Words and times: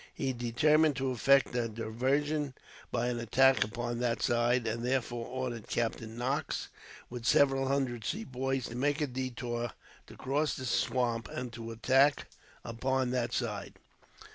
He 0.15 0.33
determined 0.33 0.95
to 0.95 1.11
effect 1.11 1.53
a 1.53 1.69
diversion, 1.69 2.55
by 2.91 3.09
an 3.09 3.19
attack 3.19 3.63
upon 3.63 3.99
that 3.99 4.23
side; 4.23 4.65
and 4.65 4.83
therefore 4.83 5.27
ordered 5.27 5.67
Captain 5.67 6.17
Knox, 6.17 6.69
with 7.11 7.23
seven 7.27 7.67
hundred 7.67 8.03
Sepoys, 8.03 8.65
to 8.69 8.75
make 8.75 8.99
a 8.99 9.05
detour 9.05 9.73
to 10.07 10.17
cross 10.17 10.55
the 10.55 10.65
swamp, 10.65 11.27
and 11.27 11.53
to 11.53 11.69
attack 11.69 12.25
upon 12.65 13.11
that 13.11 13.31
side. 13.31 13.75